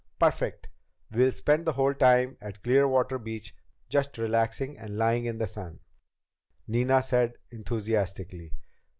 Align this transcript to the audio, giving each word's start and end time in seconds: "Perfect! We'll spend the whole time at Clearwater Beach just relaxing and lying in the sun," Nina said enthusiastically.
"Perfect! 0.17 0.67
We'll 1.11 1.31
spend 1.31 1.63
the 1.67 1.73
whole 1.73 1.93
time 1.93 2.35
at 2.41 2.63
Clearwater 2.63 3.19
Beach 3.19 3.53
just 3.87 4.17
relaxing 4.17 4.75
and 4.79 4.97
lying 4.97 5.25
in 5.25 5.37
the 5.37 5.47
sun," 5.47 5.77
Nina 6.67 7.03
said 7.03 7.33
enthusiastically. 7.51 8.51